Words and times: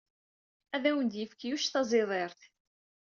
Ad 0.75 0.83
awen-d-yefk 0.89 1.39
Yuc 1.47 1.63
taẓidirt. 1.67 2.41